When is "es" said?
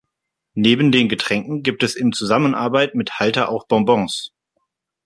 1.83-1.95